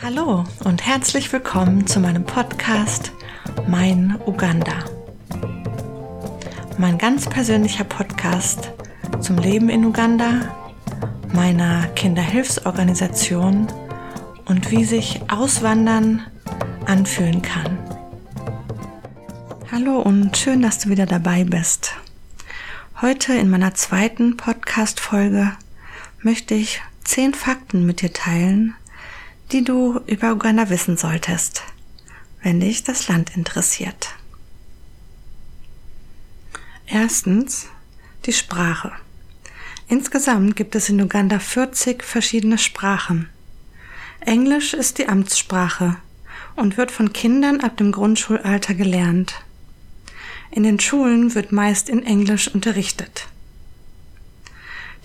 [0.00, 3.10] Hallo und herzlich willkommen zu meinem Podcast
[3.66, 4.84] Mein Uganda.
[6.78, 8.70] Mein ganz persönlicher Podcast
[9.20, 10.54] zum Leben in Uganda,
[11.32, 13.66] meiner Kinderhilfsorganisation
[14.44, 16.22] und wie sich Auswandern
[16.86, 17.76] anfühlen kann.
[19.72, 21.94] Hallo und schön, dass du wieder dabei bist.
[23.02, 25.52] Heute in meiner zweiten Podcast-Folge
[26.22, 28.74] möchte ich zehn Fakten mit dir teilen,
[29.52, 31.62] die du über Uganda wissen solltest,
[32.42, 34.14] wenn dich das Land interessiert.
[36.86, 37.66] Erstens
[38.26, 38.92] die Sprache.
[39.88, 43.30] Insgesamt gibt es in Uganda 40 verschiedene Sprachen.
[44.20, 45.96] Englisch ist die Amtssprache
[46.56, 49.34] und wird von Kindern ab dem Grundschulalter gelernt.
[50.50, 53.28] In den Schulen wird meist in Englisch unterrichtet.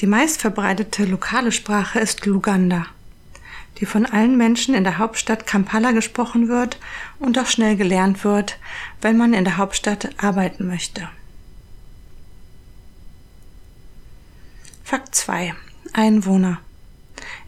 [0.00, 2.86] Die meistverbreitete lokale Sprache ist Luganda
[3.82, 6.78] die von allen Menschen in der Hauptstadt Kampala gesprochen wird
[7.18, 8.60] und auch schnell gelernt wird,
[9.00, 11.08] wenn man in der Hauptstadt arbeiten möchte.
[14.84, 15.52] Fakt 2.
[15.92, 16.60] Einwohner.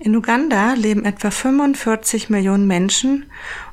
[0.00, 3.26] In Uganda leben etwa 45 Millionen Menschen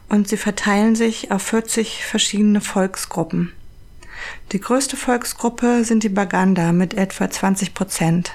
[0.08, 3.54] und sie verteilen sich auf 40 verschiedene Volksgruppen.
[4.52, 8.34] Die größte Volksgruppe sind die Baganda mit etwa 20 Prozent.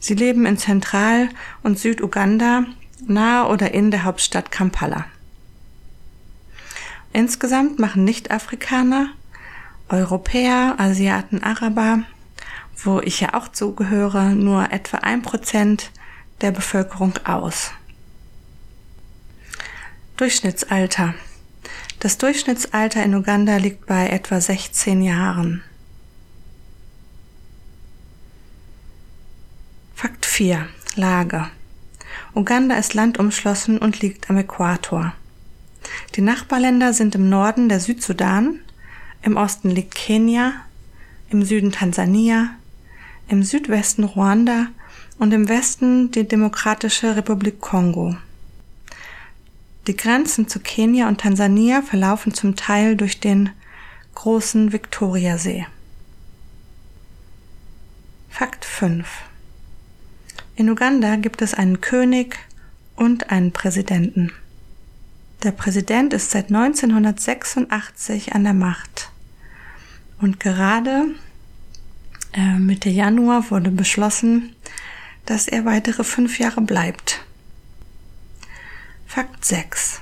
[0.00, 1.28] Sie leben in Zentral-
[1.62, 2.64] und Süduganda
[3.08, 5.06] nahe oder in der Hauptstadt Kampala.
[7.12, 9.10] Insgesamt machen Nicht-Afrikaner,
[9.88, 12.04] Europäer, Asiaten, Araber,
[12.84, 15.90] wo ich ja auch zugehöre, nur etwa ein Prozent
[16.40, 17.72] der Bevölkerung aus.
[20.16, 21.14] Durchschnittsalter.
[21.98, 25.62] Das Durchschnittsalter in Uganda liegt bei etwa 16 Jahren.
[29.94, 30.66] Fakt 4.
[30.94, 31.50] Lage.
[32.34, 35.14] Uganda ist landumschlossen und liegt am Äquator.
[36.14, 38.60] Die Nachbarländer sind im Norden der Südsudan,
[39.22, 40.52] im Osten liegt Kenia,
[41.30, 42.50] im Süden Tansania,
[43.28, 44.68] im Südwesten Ruanda
[45.18, 48.16] und im Westen die Demokratische Republik Kongo.
[49.86, 53.50] Die Grenzen zu Kenia und Tansania verlaufen zum Teil durch den
[54.14, 55.66] großen Viktoriasee.
[58.28, 59.29] Fakt 5
[60.56, 62.38] in Uganda gibt es einen König
[62.96, 64.32] und einen Präsidenten.
[65.42, 69.10] Der Präsident ist seit 1986 an der Macht.
[70.20, 71.06] Und gerade
[72.32, 74.54] äh, Mitte Januar wurde beschlossen,
[75.24, 77.24] dass er weitere fünf Jahre bleibt.
[79.06, 80.00] Fakt 6.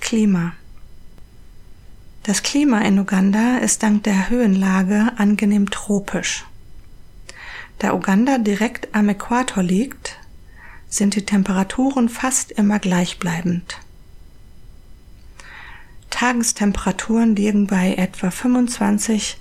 [0.00, 0.54] Klima.
[2.24, 6.44] Das Klima in Uganda ist dank der Höhenlage angenehm tropisch.
[7.78, 10.18] Da Uganda direkt am Äquator liegt,
[10.88, 13.78] sind die Temperaturen fast immer gleichbleibend.
[16.10, 19.36] Tagestemperaturen liegen bei etwa 25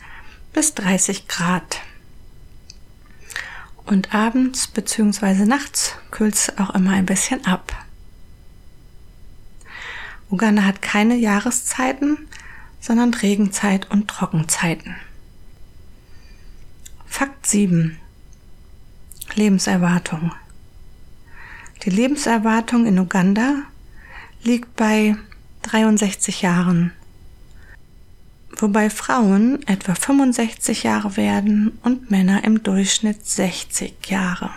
[0.53, 1.81] bis 30 Grad.
[3.85, 5.45] Und abends bzw.
[5.45, 7.73] nachts kühlt es auch immer ein bisschen ab.
[10.29, 12.27] Uganda hat keine Jahreszeiten,
[12.79, 14.95] sondern Regenzeit und Trockenzeiten.
[17.05, 17.99] Fakt 7.
[19.35, 20.31] Lebenserwartung.
[21.83, 23.63] Die Lebenserwartung in Uganda
[24.43, 25.15] liegt bei
[25.63, 26.91] 63 Jahren,
[28.57, 34.51] wobei Frauen etwa 65 Jahre werden und Männer im Durchschnitt 60 Jahre.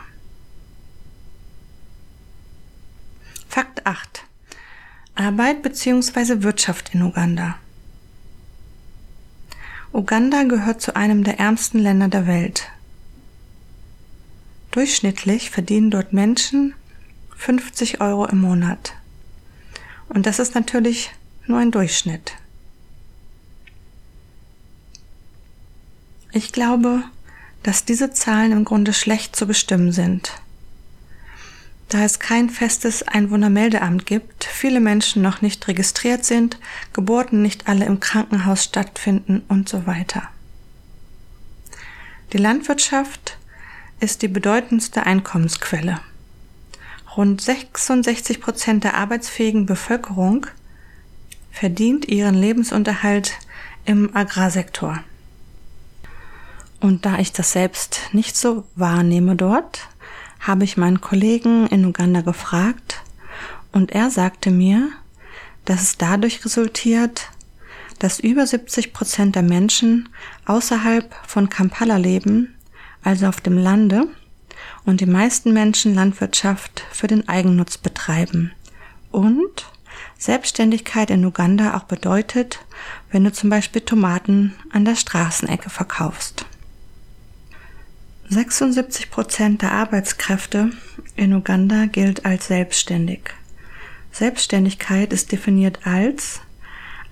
[3.48, 4.24] Fakt 8.
[5.14, 6.42] Arbeit bzw.
[6.42, 7.56] Wirtschaft in Uganda.
[9.92, 12.68] Uganda gehört zu einem der ärmsten Länder der Welt.
[14.76, 16.74] Durchschnittlich verdienen dort Menschen
[17.34, 18.92] 50 Euro im Monat.
[20.10, 21.12] Und das ist natürlich
[21.46, 22.34] nur ein Durchschnitt.
[26.30, 27.04] Ich glaube,
[27.62, 30.32] dass diese Zahlen im Grunde schlecht zu bestimmen sind.
[31.88, 36.58] Da es kein festes Einwohnermeldeamt gibt, viele Menschen noch nicht registriert sind,
[36.92, 40.28] Geburten nicht alle im Krankenhaus stattfinden und so weiter.
[42.34, 43.38] Die Landwirtschaft
[44.00, 46.00] ist die bedeutendste Einkommensquelle.
[47.16, 50.46] Rund 66 Prozent der arbeitsfähigen Bevölkerung
[51.50, 53.32] verdient ihren Lebensunterhalt
[53.86, 55.02] im Agrarsektor.
[56.80, 59.88] Und da ich das selbst nicht so wahrnehme dort,
[60.40, 63.02] habe ich meinen Kollegen in Uganda gefragt
[63.72, 64.90] und er sagte mir,
[65.64, 67.30] dass es dadurch resultiert,
[67.98, 70.10] dass über 70 Prozent der Menschen
[70.44, 72.55] außerhalb von Kampala leben
[73.06, 74.08] also auf dem Lande,
[74.84, 78.52] und die meisten Menschen Landwirtschaft für den Eigennutz betreiben
[79.10, 79.66] und
[80.18, 82.64] Selbstständigkeit in Uganda auch bedeutet,
[83.10, 86.46] wenn du zum Beispiel Tomaten an der Straßenecke verkaufst.
[88.28, 90.70] 76 Prozent der Arbeitskräfte
[91.14, 93.20] in Uganda gilt als selbstständig.
[94.10, 96.40] Selbstständigkeit ist definiert als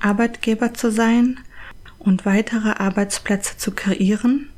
[0.01, 1.39] Arbeitgeber zu sein
[1.99, 4.49] und weitere Arbeitsplätze zu kreieren,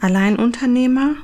[0.00, 1.16] Alleinunternehmer,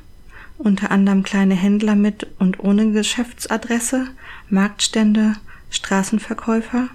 [0.58, 4.08] unter anderem kleine Händler mit und ohne Geschäftsadresse,
[4.48, 5.34] Marktstände,
[5.70, 6.88] Straßenverkäufer,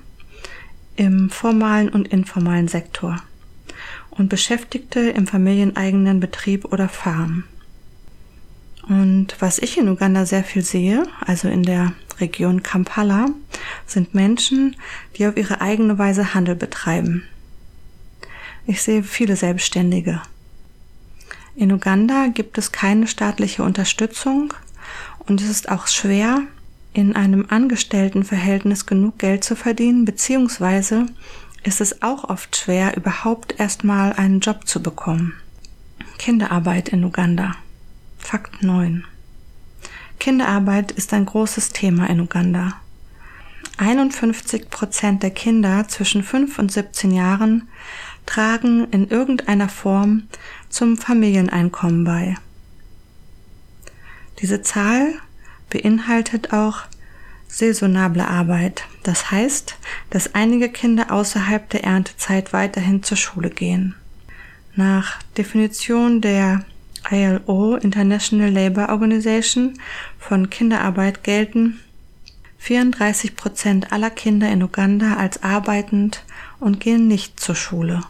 [0.95, 3.21] im formalen und informalen Sektor
[4.09, 7.43] und Beschäftigte im familieneigenen Betrieb oder Farm.
[8.87, 13.27] Und was ich in Uganda sehr viel sehe, also in der Region Kampala,
[13.85, 14.75] sind Menschen,
[15.15, 17.23] die auf ihre eigene Weise Handel betreiben.
[18.65, 20.21] Ich sehe viele Selbstständige.
[21.57, 24.53] In Uganda gibt es keine staatliche Unterstützung
[25.17, 26.43] und es ist auch schwer,
[26.93, 31.07] in einem Angestelltenverhältnis genug Geld zu verdienen, beziehungsweise
[31.63, 35.33] ist es auch oft schwer, überhaupt erstmal einen Job zu bekommen.
[36.19, 37.55] Kinderarbeit in Uganda.
[38.19, 39.03] Fakt 9.
[40.19, 42.73] Kinderarbeit ist ein großes Thema in Uganda.
[43.77, 47.67] 51 Prozent der Kinder zwischen 5 und 17 Jahren
[48.27, 50.27] tragen in irgendeiner Form
[50.69, 52.35] zum Familieneinkommen bei.
[54.39, 55.13] Diese Zahl
[55.69, 56.83] beinhaltet auch
[57.47, 58.83] saisonable Arbeit.
[59.03, 59.75] Das heißt,
[60.09, 63.95] dass einige Kinder außerhalb der Erntezeit weiterhin zur Schule gehen.
[64.75, 66.65] Nach Definition der
[67.09, 69.79] ILO International Labour Organization
[70.19, 71.79] von Kinderarbeit gelten
[72.59, 76.23] 34 Prozent aller Kinder in Uganda als arbeitend
[76.59, 78.03] und gehen nicht zur Schule.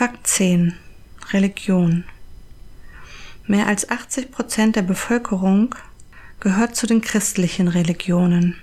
[0.00, 0.72] Fakt 10.
[1.30, 2.04] Religion.
[3.46, 5.74] Mehr als 80 Prozent der Bevölkerung
[6.40, 8.56] gehört zu den christlichen Religionen.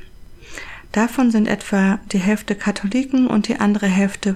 [0.93, 4.35] Davon sind etwa die Hälfte Katholiken und die andere Hälfte